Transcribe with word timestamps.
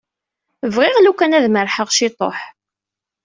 Bɣiɣ 0.73 0.97
lukan 0.99 1.35
ad 1.37 1.45
merrḥeɣ 1.49 1.89
ciṭuḥ. 1.97 2.39